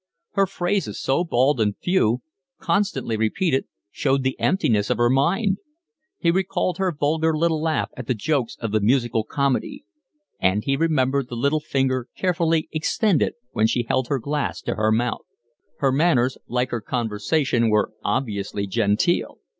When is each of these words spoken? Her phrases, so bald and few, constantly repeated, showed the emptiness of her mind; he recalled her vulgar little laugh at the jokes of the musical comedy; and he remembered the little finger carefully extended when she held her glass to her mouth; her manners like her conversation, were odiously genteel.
Her 0.31 0.47
phrases, 0.47 0.99
so 0.99 1.23
bald 1.23 1.61
and 1.61 1.77
few, 1.77 2.23
constantly 2.59 3.15
repeated, 3.15 3.65
showed 3.91 4.23
the 4.23 4.35
emptiness 4.39 4.89
of 4.89 4.97
her 4.97 5.11
mind; 5.11 5.59
he 6.17 6.31
recalled 6.31 6.79
her 6.79 6.91
vulgar 6.91 7.37
little 7.37 7.61
laugh 7.61 7.91
at 7.95 8.07
the 8.07 8.15
jokes 8.15 8.57
of 8.59 8.71
the 8.71 8.79
musical 8.79 9.23
comedy; 9.23 9.85
and 10.39 10.63
he 10.63 10.75
remembered 10.75 11.29
the 11.29 11.35
little 11.35 11.59
finger 11.59 12.07
carefully 12.17 12.67
extended 12.71 13.33
when 13.51 13.67
she 13.67 13.83
held 13.83 14.07
her 14.07 14.17
glass 14.17 14.59
to 14.61 14.73
her 14.73 14.91
mouth; 14.91 15.21
her 15.77 15.91
manners 15.91 16.35
like 16.47 16.71
her 16.71 16.81
conversation, 16.81 17.69
were 17.69 17.91
odiously 18.03 18.65
genteel. 18.65 19.37